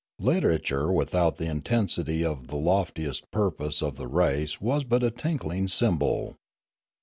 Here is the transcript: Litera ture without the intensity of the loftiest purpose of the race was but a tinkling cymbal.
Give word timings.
Litera 0.17 0.57
ture 0.57 0.91
without 0.91 1.37
the 1.37 1.45
intensity 1.45 2.25
of 2.25 2.47
the 2.47 2.55
loftiest 2.55 3.29
purpose 3.29 3.83
of 3.83 3.97
the 3.97 4.07
race 4.07 4.59
was 4.59 4.83
but 4.83 5.03
a 5.03 5.11
tinkling 5.11 5.67
cymbal. 5.67 6.37